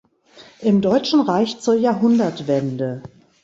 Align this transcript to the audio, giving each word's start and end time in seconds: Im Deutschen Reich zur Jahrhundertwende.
Im 0.61 0.81
Deutschen 0.81 1.19
Reich 1.21 1.59
zur 1.59 1.75
Jahrhundertwende. 1.75 3.03